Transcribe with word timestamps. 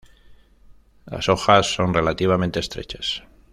Las 1.05 1.29
hojas 1.29 1.75
son 1.75 1.93
relativamente 1.93 2.59
estrechas. 2.59 3.21